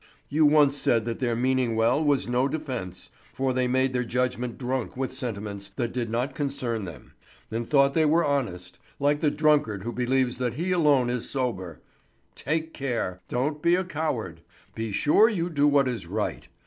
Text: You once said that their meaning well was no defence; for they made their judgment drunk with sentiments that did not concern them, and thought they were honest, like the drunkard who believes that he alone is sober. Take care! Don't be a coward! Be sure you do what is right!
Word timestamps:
You 0.29 0.47
once 0.47 0.75
said 0.77 1.05
that 1.05 1.19
their 1.19 1.35
meaning 1.35 1.75
well 1.75 2.03
was 2.03 2.27
no 2.27 2.47
defence; 2.47 3.11
for 3.31 3.53
they 3.53 3.67
made 3.67 3.93
their 3.93 4.03
judgment 4.03 4.57
drunk 4.57 4.97
with 4.97 5.13
sentiments 5.13 5.69
that 5.75 5.93
did 5.93 6.09
not 6.09 6.33
concern 6.33 6.85
them, 6.85 7.13
and 7.51 7.69
thought 7.69 7.93
they 7.93 8.07
were 8.07 8.25
honest, 8.25 8.79
like 8.99 9.19
the 9.19 9.29
drunkard 9.29 9.83
who 9.83 9.91
believes 9.91 10.39
that 10.39 10.55
he 10.55 10.71
alone 10.71 11.11
is 11.11 11.29
sober. 11.29 11.81
Take 12.33 12.73
care! 12.73 13.21
Don't 13.29 13.61
be 13.61 13.75
a 13.75 13.83
coward! 13.83 14.41
Be 14.73 14.91
sure 14.91 15.29
you 15.29 15.51
do 15.51 15.67
what 15.67 15.87
is 15.87 16.07
right! 16.07 16.47